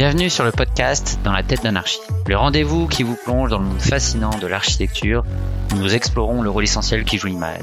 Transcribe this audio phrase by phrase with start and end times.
[0.00, 3.66] Bienvenue sur le podcast Dans la tête d'anarchie, le rendez-vous qui vous plonge dans le
[3.66, 5.26] monde fascinant de l'architecture
[5.70, 7.60] où nous explorons le rôle essentiel qui joue l'image.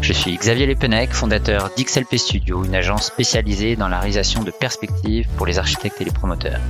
[0.00, 5.28] Je suis Xavier Lepenec, fondateur d'XLP Studio, une agence spécialisée dans la réalisation de perspectives
[5.36, 6.60] pour les architectes et les promoteurs.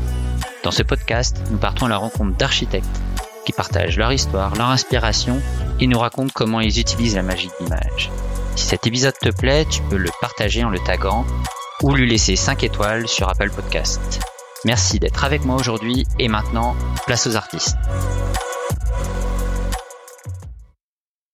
[0.64, 3.00] Dans ce podcast, nous partons à la rencontre d'architectes
[3.45, 5.41] qui partagent leur histoire, leur inspiration
[5.79, 8.11] et nous racontent comment ils utilisent la magie de l'image.
[8.57, 11.25] Si cet épisode te plaît, tu peux le partager en le taguant
[11.84, 14.18] ou lui laisser 5 étoiles sur Apple Podcast.
[14.66, 16.74] Merci d'être avec moi aujourd'hui et maintenant,
[17.07, 17.76] place aux artistes.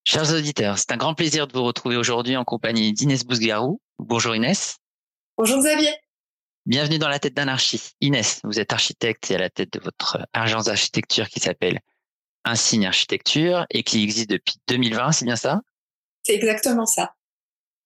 [0.04, 3.80] Chers auditeurs, c'est un grand plaisir de vous retrouver aujourd'hui en compagnie d'Inès Bousgarou.
[3.98, 4.76] Bonjour Inès.
[5.38, 5.88] Bonjour Xavier.
[6.66, 7.80] Bienvenue dans la tête d'anarchie.
[8.02, 11.80] Inès, vous êtes architecte et à la tête de votre agence d'architecture qui s'appelle
[12.44, 15.62] Insigne Architecture et qui existe depuis 2020, c'est bien ça?
[16.22, 17.14] C'est exactement ça.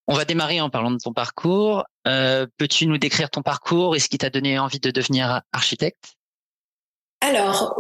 [0.09, 1.85] On va démarrer en parlant de ton parcours.
[2.07, 6.15] Euh, peux-tu nous décrire ton parcours et ce qui t'a donné envie de devenir architecte?
[7.23, 7.75] Alors,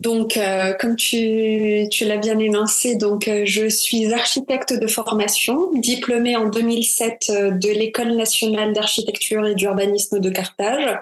[0.00, 5.70] donc, euh, comme tu, tu l'as bien énoncé, donc, euh, je suis architecte de formation,
[5.74, 10.98] diplômée en 2007 de l'École nationale d'architecture et d'urbanisme de Carthage.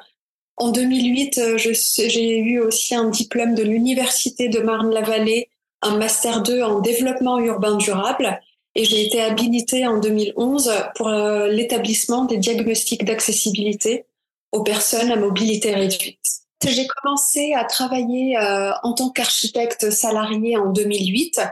[0.57, 5.49] En 2008, j'ai eu aussi un diplôme de l'Université de Marne-la-Vallée,
[5.83, 8.41] un master 2 en développement urbain durable
[8.81, 14.07] et j'ai été habilitée en 2011 pour euh, l'établissement des diagnostics d'accessibilité
[14.53, 16.19] aux personnes à mobilité réduite.
[16.67, 21.43] J'ai commencé à travailler euh, en tant qu'architecte salarié en 2008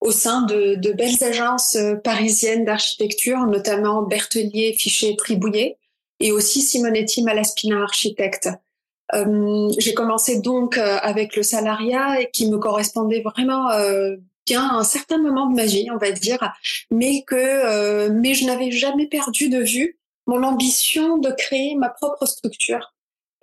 [0.00, 5.76] au sein de, belles agences euh, parisiennes d'architecture, notamment Berthelier, Fichet, Tribouillet,
[6.20, 8.48] et aussi Simonetti Malaspina Architecte.
[9.76, 13.68] J'ai commencé donc avec le salariat qui me correspondait vraiment
[14.46, 16.52] bien un certain moment de ma vie, on va dire,
[16.90, 21.88] mais que euh, mais je n'avais jamais perdu de vue mon ambition de créer ma
[21.88, 22.94] propre structure.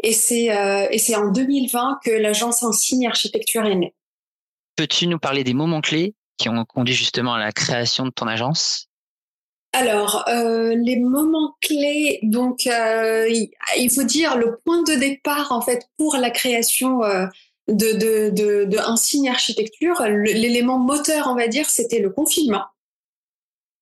[0.02, 3.94] Et c'est euh, et c'est en 2020 que l'agence Insigne Architecture est née.
[4.76, 8.28] Peux-tu nous parler des moments clés qui ont conduit justement à la création de ton
[8.28, 8.90] agence?
[9.72, 13.30] Alors, euh, les moments clés, donc euh,
[13.78, 17.28] il faut dire le point de départ en fait pour la création euh,
[17.70, 22.66] de, de, de, un signe architecture, l'élément moteur, on va dire, c'était le confinement.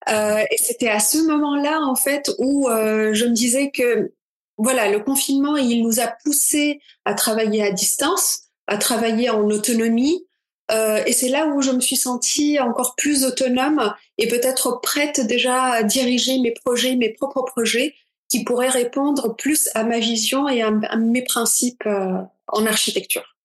[0.09, 4.13] Euh, et c'était à ce moment-là, en fait, où euh, je me disais que,
[4.57, 10.25] voilà, le confinement, il nous a poussé à travailler à distance, à travailler en autonomie.
[10.71, 15.21] Euh, et c'est là où je me suis sentie encore plus autonome et peut-être prête
[15.21, 17.95] déjà à diriger mes projets, mes propres projets,
[18.29, 23.36] qui pourraient répondre plus à ma vision et à, à mes principes euh, en architecture.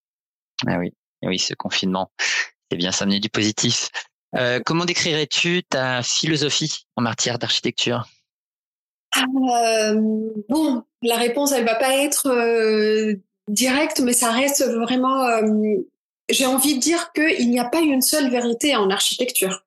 [0.67, 0.93] Ah oui,
[1.23, 2.11] oui, ce confinement,
[2.71, 3.91] c'est bien s'amener du positif.
[4.37, 8.07] Euh, comment décrirais-tu ta philosophie en matière d'architecture?
[9.17, 9.95] Euh,
[10.49, 13.15] Bon, la réponse, elle va pas être euh,
[13.49, 15.27] directe, mais ça reste vraiment.
[16.31, 19.65] J'ai envie de dire qu'il n'y a pas une seule vérité en architecture.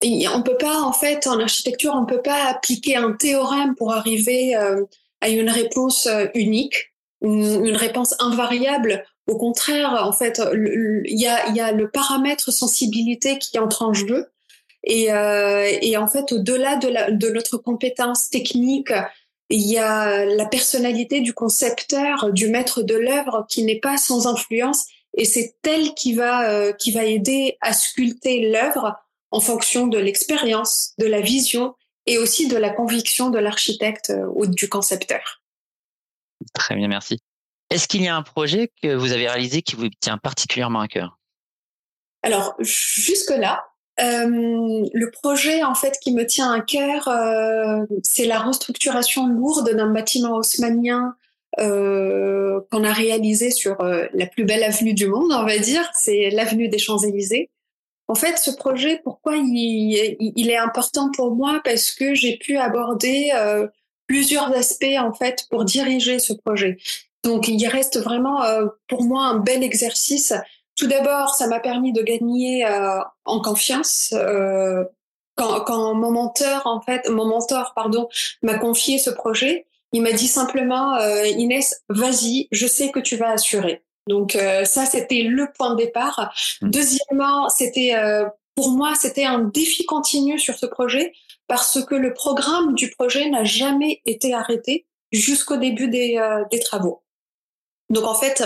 [0.00, 3.92] Et on peut pas, en fait, en architecture, on peut pas appliquer un théorème pour
[3.92, 11.48] arriver à une réponse unique, une réponse invariable au contraire, en fait, il y a,
[11.50, 14.28] y a, le paramètre sensibilité qui entre en jeu.
[14.84, 18.92] Et, euh, et en fait, au-delà de, de notre compétence technique,
[19.48, 24.26] il y a la personnalité du concepteur, du maître de l'œuvre qui n'est pas sans
[24.26, 24.86] influence.
[25.16, 28.96] Et c'est elle qui va, euh, qui va aider à sculpter l'œuvre
[29.30, 31.74] en fonction de l'expérience, de la vision
[32.06, 35.42] et aussi de la conviction de l'architecte euh, ou du concepteur.
[36.54, 37.20] Très bien, merci.
[37.72, 40.88] Est-ce qu'il y a un projet que vous avez réalisé qui vous tient particulièrement à
[40.88, 41.18] cœur?
[42.22, 43.64] Alors, jusque-là,
[43.98, 49.74] euh, le projet en fait qui me tient à cœur, euh, c'est la restructuration lourde
[49.74, 51.16] d'un bâtiment haussmanien
[51.60, 56.28] euh, qu'on a réalisé sur la plus belle avenue du monde, on va dire, c'est
[56.28, 57.48] l'avenue des Champs-Élysées.
[58.06, 61.62] En fait, ce projet, pourquoi il, il, est important pour moi?
[61.64, 63.30] Parce que j'ai pu aborder
[64.06, 66.76] plusieurs aspects en fait pour diriger ce projet.
[67.24, 70.32] Donc il reste vraiment euh, pour moi un bel exercice.
[70.76, 74.12] Tout d'abord, ça m'a permis de gagner euh, en confiance.
[74.16, 74.84] Euh,
[75.36, 78.08] quand, quand, mon mentor, en fait, mon mentor, pardon,
[78.42, 83.30] m'a confié ce projet, il m'a dit simplement, Inès, vas-y, je sais que tu vas
[83.30, 83.82] assurer.
[84.08, 86.34] Donc ça, c'était le point de départ.
[86.60, 86.70] Mmh.
[86.70, 87.94] Deuxièmement, c'était
[88.54, 91.12] pour moi, c'était un défi continu sur ce projet
[91.46, 96.18] parce que le programme du projet n'a jamais été arrêté jusqu'au début des,
[96.50, 97.02] des travaux.
[97.92, 98.42] Donc en fait,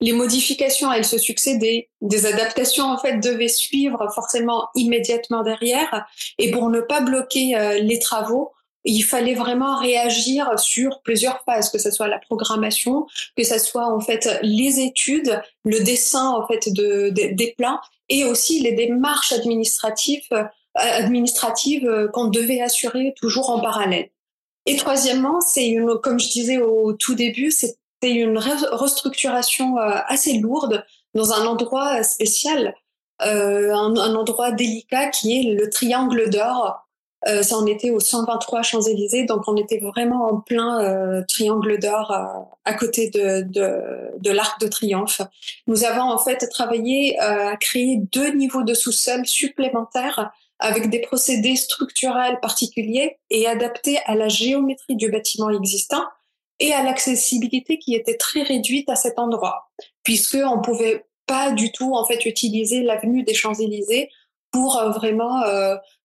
[0.00, 6.06] les modifications, elles se succédaient, des adaptations en fait devaient suivre forcément immédiatement derrière.
[6.38, 8.52] Et pour ne pas bloquer euh, les travaux,
[8.84, 13.06] il fallait vraiment réagir sur plusieurs phases, que ce soit la programmation,
[13.36, 18.24] que ce soit en fait les études, le dessin en fait de, des plans et
[18.24, 20.44] aussi les démarches administratives, euh,
[20.74, 24.08] administratives euh, qu'on devait assurer toujours en parallèle.
[24.66, 27.50] Et troisièmement, c'est une, comme je disais au tout début,
[28.02, 32.74] c'était une restructuration euh, assez lourde dans un endroit spécial,
[33.18, 36.86] un, un endroit délicat qui est le Triangle d'Or
[37.28, 41.78] euh, ça en était au 123 Champs-Élysées, donc on était vraiment en plein euh, triangle
[41.78, 42.24] d'or euh,
[42.64, 45.20] à côté de, de, de l'Arc de Triomphe.
[45.66, 50.30] Nous avons en fait travaillé euh, à créer deux niveaux de sous-sol supplémentaires
[50.60, 56.04] avec des procédés structurels particuliers et adaptés à la géométrie du bâtiment existant
[56.60, 59.70] et à l'accessibilité qui était très réduite à cet endroit,
[60.02, 64.10] puisque on pouvait pas du tout en fait utiliser l'avenue des Champs-Élysées
[64.52, 65.42] pour vraiment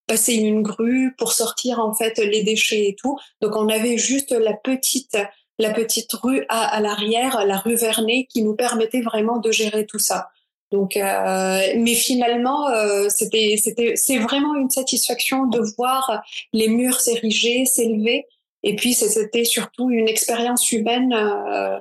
[0.06, 3.18] passer une grue pour sortir en fait les déchets et tout.
[3.40, 5.16] Donc on avait juste la petite
[5.58, 9.86] la petite rue à, à l'arrière, la rue Vernet, qui nous permettait vraiment de gérer
[9.86, 10.28] tout ça.
[10.72, 16.22] Donc, euh, mais finalement, euh, c'était c'était c'est vraiment une satisfaction de voir
[16.52, 18.26] les murs s'ériger, s'élever.
[18.68, 21.78] Et puis c'était surtout une expérience humaine euh,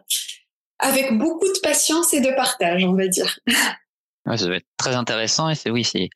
[0.77, 3.39] avec beaucoup de patience et de partage, on va dire.
[4.27, 6.09] Ouais, ça doit être très intéressant et c'est oui, c'est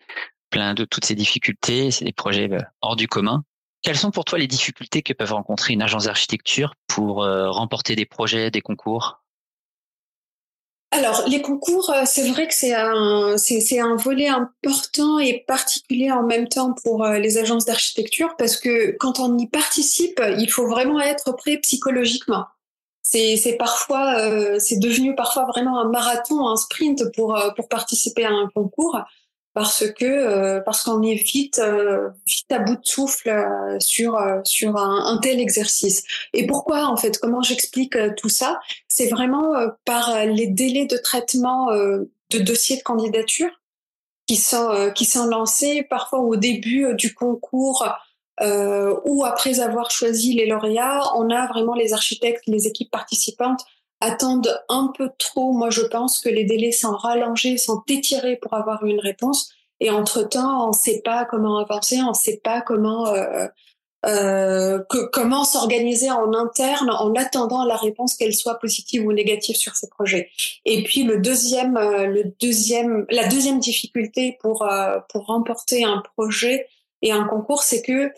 [0.50, 3.44] plein de toutes ces difficultés, c'est des projets bah, hors du commun.
[3.84, 7.96] Quelles sont pour toi les difficultés que peuvent rencontrer une agence d'architecture pour euh, remporter
[7.96, 9.22] des projets, des concours?
[10.92, 16.12] Alors, les concours, euh, c'est vrai que c'est un, c'est, un volet important et particulier
[16.12, 20.50] en même temps pour euh, les agences d'architecture parce que quand on y participe, il
[20.50, 22.46] faut vraiment être prêt psychologiquement.
[23.04, 28.30] C'est, c'est parfois, c'est devenu parfois vraiment un marathon, un sprint pour, pour participer à
[28.30, 29.00] un concours
[29.54, 32.10] parce que euh, parce qu'on est vite euh,
[32.50, 36.04] à bout de souffle euh, sur sur un, un, tel exercice.
[36.34, 38.60] Et pourquoi en fait Comment j'explique tout ça?
[38.88, 39.54] C'est vraiment
[39.86, 43.50] par les délais de traitement de dossiers de candidature
[44.28, 47.88] qui sont qui sont lancés parfois au début du concours.
[49.06, 53.66] ou après avoir choisi les lauréats, on a vraiment les architectes, les équipes participantes
[54.02, 55.52] attendent un peu trop.
[55.52, 59.52] Moi, je pense que les délais sont rallongés, sont étirés pour avoir une réponse.
[59.80, 63.48] Et entre-temps, on ne sait pas comment avancer, on ne sait pas comment euh,
[64.06, 69.58] euh, que, comment s'organiser en interne en attendant la réponse qu'elle soit positive ou négative
[69.58, 70.30] sur ces projets.
[70.64, 76.02] Et puis le deuxième, euh, le deuxième, la deuxième difficulté pour euh, pour remporter un
[76.16, 76.68] projet
[77.02, 78.14] et un concours, c'est que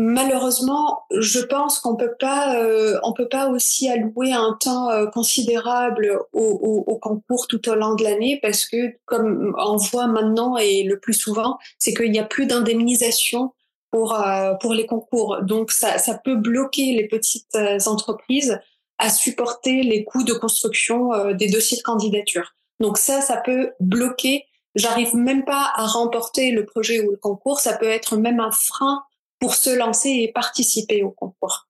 [0.00, 5.06] Malheureusement, je pense qu'on peut pas, euh, on peut pas aussi allouer un temps euh,
[5.06, 10.06] considérable au, au, au, concours tout au long de l'année parce que, comme on voit
[10.06, 13.52] maintenant et le plus souvent, c'est qu'il n'y a plus d'indemnisation
[13.90, 15.38] pour euh, pour les concours.
[15.42, 18.60] Donc ça, ça peut bloquer les petites entreprises
[18.98, 22.54] à supporter les coûts de construction des dossiers de candidature.
[22.78, 24.44] Donc ça, ça peut bloquer.
[24.76, 27.58] J'arrive même pas à remporter le projet ou le concours.
[27.58, 29.02] Ça peut être même un frein
[29.38, 31.68] pour se lancer et participer au concours.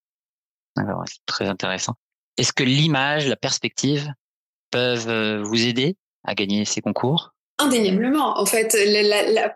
[0.76, 1.94] Alors, c'est très intéressant.
[2.36, 4.12] Est-ce que l'image, la perspective
[4.70, 7.34] peuvent euh, vous aider à gagner ces concours?
[7.58, 8.38] Indéniablement.
[8.38, 8.76] En fait,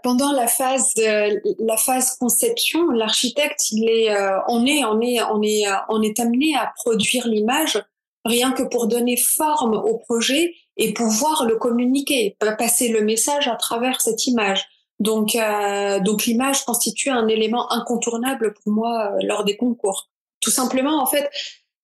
[0.03, 5.41] pendant la phase la phase conception, l'architecte, il est, euh, on est, on est, on
[5.41, 7.81] est, euh, on est amené à produire l'image
[8.25, 13.57] rien que pour donner forme au projet et pouvoir le communiquer, passer le message à
[13.57, 14.67] travers cette image.
[15.03, 20.09] Donc, euh, donc l'image constitue un élément incontournable pour moi euh, lors des concours.
[20.41, 21.29] Tout simplement, en fait,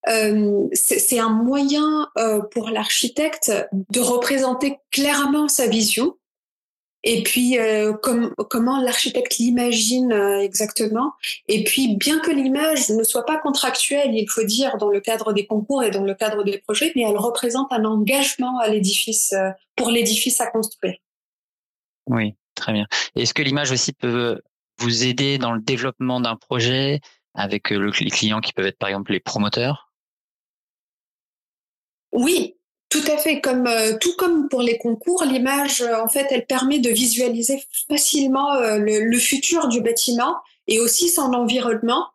[0.08, 6.14] euh, c'est un moyen euh, pour l'architecte de représenter clairement sa vision
[7.02, 11.12] et puis euh, comment l'architecte l'imagine exactement.
[11.48, 15.32] Et puis, bien que l'image ne soit pas contractuelle, il faut dire dans le cadre
[15.32, 19.34] des concours et dans le cadre des projets, mais elle représente un engagement à l'édifice
[19.76, 20.96] pour l'édifice à construire.
[22.08, 22.86] Oui, Très bien.
[23.14, 24.40] Est-ce que l'image aussi peut
[24.80, 27.00] vous aider dans le développement d'un projet
[27.34, 29.92] avec euh, les clients qui peuvent être par exemple les promoteurs?
[32.12, 32.56] Oui,
[32.88, 33.40] tout à fait.
[33.40, 37.62] Comme euh, tout comme pour les concours, l'image euh, en fait elle permet de visualiser
[37.88, 40.34] facilement le, futur du bâtiment
[40.66, 42.08] et aussi son environnement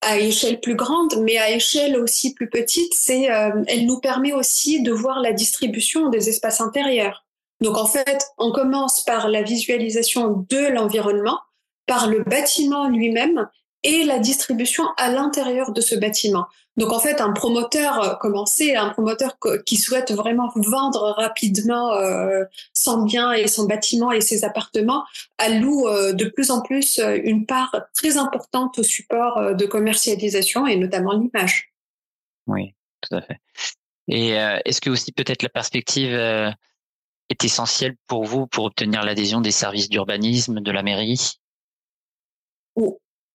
[0.00, 2.94] à échelle plus grande, mais à échelle aussi plus petite.
[3.08, 7.27] Elle nous permet aussi de voir la distribution des espaces intérieurs.
[7.60, 11.40] Donc en fait, on commence par la visualisation de l'environnement,
[11.86, 13.48] par le bâtiment lui-même,
[13.84, 16.46] et la distribution à l'intérieur de ce bâtiment.
[16.76, 19.36] Donc en fait, un promoteur euh, commencé, un promoteur
[19.66, 25.04] qui souhaite vraiment vendre rapidement euh, son bien et son bâtiment et ses appartements,
[25.38, 30.76] alloue euh, de plus en plus une part très importante au support de commercialisation et
[30.76, 31.72] notamment l'image.
[32.46, 33.38] Oui, tout à fait.
[34.06, 34.30] Et
[34.64, 36.16] est-ce que aussi peut-être la perspective
[37.30, 41.38] est essentielle pour vous pour obtenir l'adhésion des services d'urbanisme de la mairie?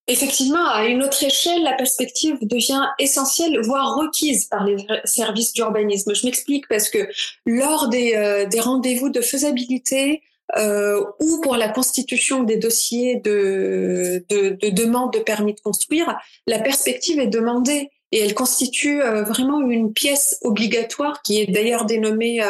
[0.07, 6.13] Effectivement, à une autre échelle, la perspective devient essentielle, voire requise par les services d'urbanisme.
[6.13, 7.07] Je m'explique parce que
[7.45, 10.21] lors des, euh, rendez-vous de faisabilité
[10.57, 16.17] euh, ou pour la constitution des dossiers de, de, de, demande de permis de construire,
[16.47, 21.85] la perspective est demandée et elle constitue euh, vraiment une pièce obligatoire qui est d'ailleurs
[21.85, 22.41] dénommée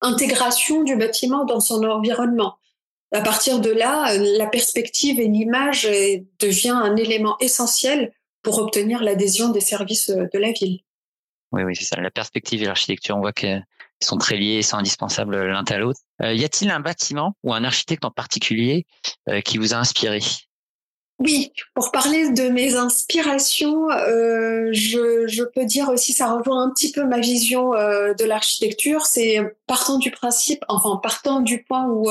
[0.00, 2.56] intégration du bâtiment dans son environnement.
[3.12, 5.88] À partir de là, la perspective et l'image
[6.38, 8.12] devient un élément essentiel
[8.42, 10.80] pour obtenir l'adhésion des services de la ville.
[11.52, 12.00] Oui, oui, c'est ça.
[12.00, 13.64] La perspective et l'architecture, on voit qu'elles
[14.02, 16.00] sont très liées et sont indispensables l'un à l'autre.
[16.22, 18.86] Euh, y a-t-il un bâtiment ou un architecte en particulier
[19.28, 20.20] euh, qui vous a inspiré?
[21.18, 26.92] Oui, pour parler de mes inspirations, euh, je, peux dire aussi, ça rejoint un petit
[26.92, 29.06] peu ma vision de l'architecture.
[29.06, 32.10] C'est partant du principe, enfin partant du point où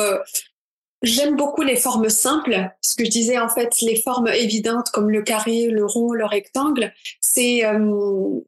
[1.06, 2.72] J'aime beaucoup les formes simples.
[2.82, 6.26] Ce que je disais, en fait, les formes évidentes comme le carré, le rond, le
[6.26, 8.40] rectangle, c'est euh,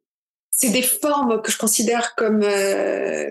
[0.49, 3.29] c'est des formes que je considère comme euh,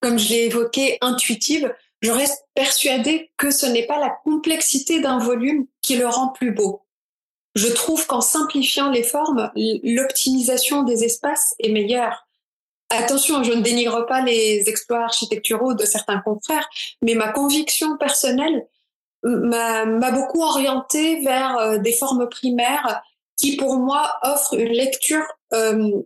[0.00, 1.72] comme je l'ai évoqué intuitives.
[2.02, 6.52] Je reste persuadée que ce n'est pas la complexité d'un volume qui le rend plus
[6.52, 6.82] beau.
[7.54, 12.26] Je trouve qu'en simplifiant les formes, l'optimisation des espaces est meilleure.
[12.90, 16.68] Attention, je ne dénigre pas les exploits architecturaux de certains confrères,
[17.02, 18.68] mais ma conviction personnelle
[19.22, 23.02] m'a beaucoup orientée vers euh, des formes primaires
[23.36, 26.02] qui, pour moi, offrent une lecture euh,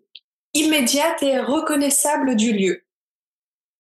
[0.55, 2.83] immédiate et reconnaissable du lieu.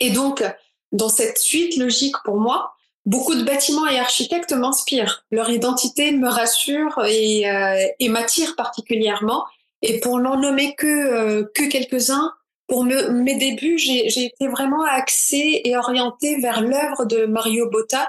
[0.01, 0.45] Et donc,
[0.93, 2.73] dans cette suite logique pour moi,
[3.07, 5.25] beaucoup de bâtiments et architectes m'inspirent.
[5.31, 9.45] Leur identité me rassure et, euh, et m'attire particulièrement.
[9.83, 12.33] Et pour n'en nommer que, que quelques-uns,
[12.71, 18.09] pour mes débuts, j'ai été vraiment axée et orientée vers l'œuvre de Mario Botta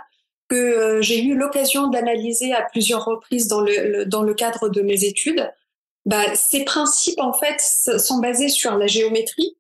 [0.50, 4.81] que euh, j'ai eu l'occasion d'analyser à plusieurs reprises dans le, dans le cadre de
[4.81, 5.50] mes études.
[6.05, 9.57] Bah, ces principes, en fait, sont basés sur la géométrie,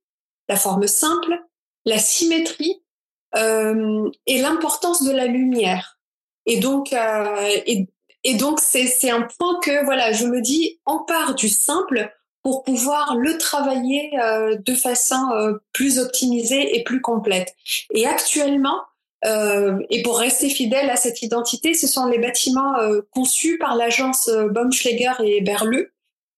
[0.49, 1.39] la forme simple,
[1.85, 2.90] la symétrie euh,
[3.35, 5.99] et l'importance de la lumière.
[6.45, 7.87] Et donc, euh, et,
[8.23, 12.11] et donc c'est un point que voilà, je me dis, on part du simple
[12.43, 17.55] pour pouvoir le travailler euh, de façon euh, plus optimisée et plus complète.
[17.93, 18.81] Et actuellement,
[19.25, 22.73] euh, et pour rester fidèle à cette identité, ce sont les bâtiments
[23.11, 25.93] conçus par l'agence Baumschläger et Berleux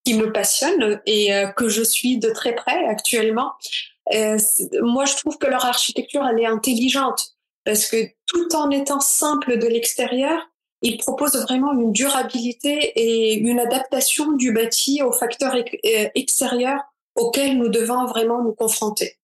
[0.05, 3.53] qui me passionnent et que je suis de très près actuellement.
[4.81, 9.57] Moi, je trouve que leur architecture, elle est intelligente parce que tout en étant simple
[9.57, 10.49] de l'extérieur,
[10.81, 16.81] il propose vraiment une durabilité et une adaptation du bâti aux facteurs euh, extérieurs
[17.15, 19.17] auxquels nous devons vraiment nous confronter.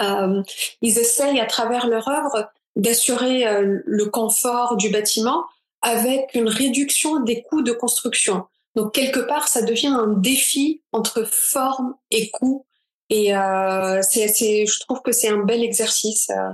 [0.00, 0.42] Euh,
[0.82, 5.44] ils essayent à travers leur œuvre d'assurer euh, le confort du bâtiment
[5.82, 8.46] avec une réduction des coûts de construction.
[8.74, 12.66] Donc quelque part, ça devient un défi entre forme et coût.
[13.10, 16.30] Et euh, c'est, je trouve que c'est un bel exercice.
[16.30, 16.50] Euh,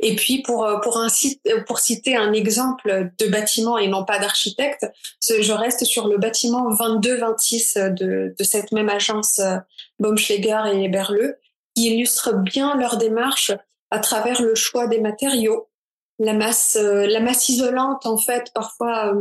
[0.00, 3.88] et puis pour euh, pour un site, euh, pour citer un exemple de bâtiment et
[3.88, 4.86] non pas d'architecte,
[5.20, 9.40] je reste sur le bâtiment 2226 de de cette même agence
[10.00, 11.36] Baumschläger et Berleux
[11.76, 13.52] qui illustre bien leur démarche
[13.90, 15.68] à travers le choix des matériaux,
[16.18, 19.14] la masse la masse isolante en fait parfois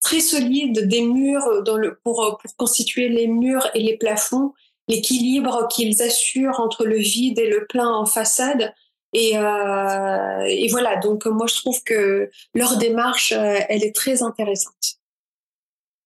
[0.00, 4.52] très solide des murs dans le, pour, pour constituer les murs et les plafonds,
[4.88, 8.74] l'équilibre qu'ils assurent entre le vide et le plein en façade,
[9.12, 14.22] et, euh, et, voilà, donc moi je trouve que leur démarche, euh, elle est très
[14.22, 14.96] intéressante.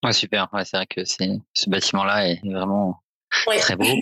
[0.02, 0.49] Ouais, super.
[0.52, 3.02] Ouais, c'est vrai que c'est, ce bâtiment-là est vraiment
[3.59, 3.85] très beau.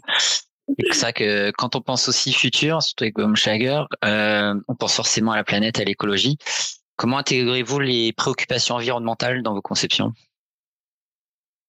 [0.93, 5.33] C'est vrai que quand on pense aussi futur, surtout avec Baumschlager, euh, on pense forcément
[5.33, 6.38] à la planète, à l'écologie.
[6.97, 10.14] Comment intégrez-vous les préoccupations environnementales dans vos conceptions?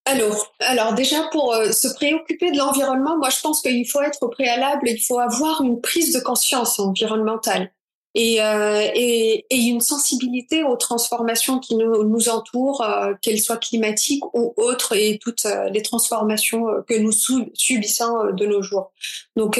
[0.05, 4.21] Alors, alors déjà pour euh, se préoccuper de l'environnement, moi je pense qu'il faut être
[4.21, 7.71] au préalable, il faut avoir une prise de conscience environnementale
[8.13, 13.57] et, euh, et, et, une sensibilité aux transformations qui nous, nous entourent, euh, qu'elles soient
[13.57, 18.91] climatiques ou autres, et toutes les transformations que nous subissons de nos jours.
[19.35, 19.59] Donc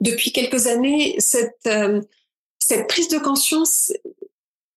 [0.00, 1.68] depuis quelques années, cette,
[2.58, 3.92] cette prise de conscience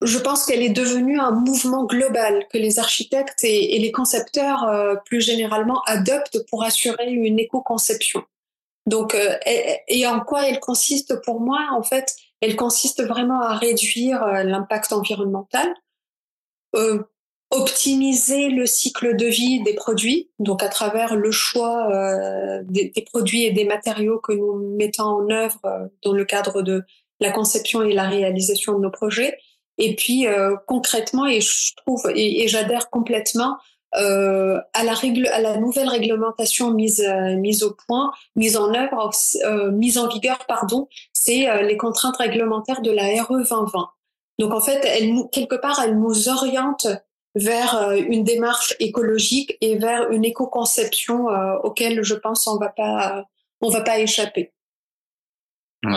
[0.03, 4.95] je pense qu'elle est devenue un mouvement global que les architectes et, les concepteurs euh,
[5.05, 8.23] plus généralement adoptent pour assurer une éco-conception.
[8.85, 9.37] Donc, euh,
[9.87, 14.43] et, en quoi elle consiste pour moi En fait, elle consiste vraiment à réduire euh,
[14.43, 15.73] l'impact environnemental,
[17.51, 21.87] optimiser le cycle de vie des produits, donc à travers le choix
[22.63, 25.61] des, des, produits et des matériaux que nous mettons en œuvre
[26.01, 26.83] dans le cadre de
[27.19, 29.37] la conception et la réalisation de nos projets
[29.77, 33.57] et puis euh, concrètement, et je trouve et, j'adhère complètement
[33.95, 38.73] euh, à la règle, à la nouvelle réglementation mise euh, mise au point, mise en
[38.73, 39.11] œuvre,
[39.45, 43.89] euh, mise en vigueur, pardon, c'est les contraintes réglementaires de la RE 2020.
[44.39, 46.87] Donc en fait, elle quelque part, elle nous oriente
[47.35, 51.27] vers une démarche écologique et vers une éco-conception
[51.63, 53.25] auquel je pense on va pas
[53.61, 54.51] on va pas échapper.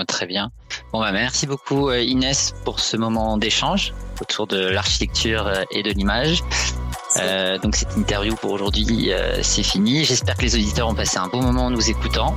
[0.09, 0.51] Très bien.
[0.93, 5.83] Bon, bah, merci beaucoup euh, Inès pour ce moment d'échange autour de l'architecture euh, et
[5.83, 6.43] de l'image.
[7.19, 10.05] Euh, donc cette interview pour aujourd'hui, euh, c'est fini.
[10.05, 12.37] J'espère que les auditeurs ont passé un bon moment en nous écoutant.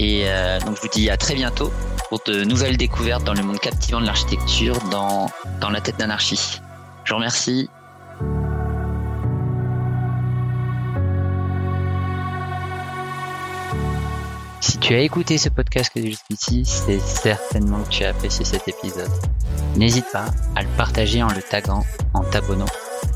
[0.00, 0.24] Et
[0.66, 1.70] donc je vous dis à très bientôt
[2.08, 5.30] pour de nouvelles découvertes dans le monde captivant de l'architecture dans,
[5.60, 6.60] dans la tête d'anarchie.
[7.04, 7.70] Je vous remercie.
[14.84, 19.10] Tu as écouté ce podcast que jusqu'ici, c'est certainement que tu as apprécié cet épisode.
[19.76, 22.66] N'hésite pas à le partager en le taguant, en t'abonnant,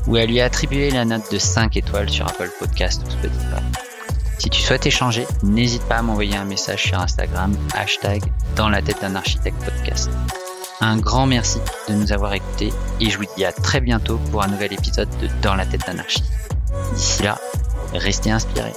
[0.07, 3.61] ou à lui attribuer la note de 5 étoiles sur Apple Podcast ou Spotify.
[4.39, 8.23] Si tu souhaites échanger, n'hésite pas à m'envoyer un message sur Instagram, hashtag
[8.55, 10.09] dans la tête d'un architecte podcast.
[10.81, 14.41] Un grand merci de nous avoir écoutés et je vous dis à très bientôt pour
[14.41, 16.55] un nouvel épisode de Dans la tête d'un architecte.
[16.95, 17.39] D'ici là,
[17.93, 18.73] restez inspirés.